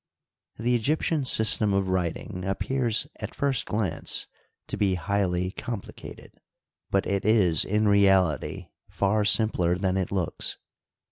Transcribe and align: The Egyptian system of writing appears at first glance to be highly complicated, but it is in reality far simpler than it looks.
The 0.57 0.73
Egyptian 0.73 1.25
system 1.25 1.75
of 1.75 1.87
writing 1.89 2.43
appears 2.43 3.05
at 3.19 3.35
first 3.35 3.67
glance 3.67 4.25
to 4.65 4.75
be 4.75 4.95
highly 4.95 5.51
complicated, 5.51 6.31
but 6.89 7.05
it 7.05 7.23
is 7.23 7.63
in 7.63 7.87
reality 7.87 8.69
far 8.89 9.23
simpler 9.25 9.75
than 9.77 9.97
it 9.97 10.11
looks. 10.11 10.57